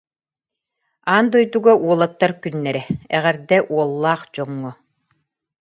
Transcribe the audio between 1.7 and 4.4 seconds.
уолаттар күннэрэ. Эҕэрдэ уоллаах